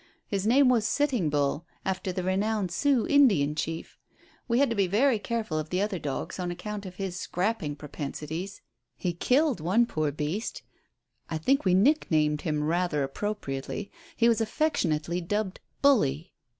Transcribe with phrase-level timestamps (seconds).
[0.27, 3.99] His name was 'Sitting Bull,' after the renowned Sioux Indian chief.
[4.47, 7.75] We had to be very careful of the other dogs on account of his 'scrapping'
[7.75, 8.61] propensities.
[8.95, 10.63] He killed one poor beast
[11.29, 13.91] I think we nicknamed him rather appropriately.
[14.15, 16.33] He was affectionately dubbed 'Bully.'"